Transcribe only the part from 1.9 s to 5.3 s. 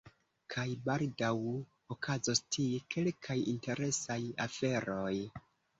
okazos tie kelkaj interesaj aferoj.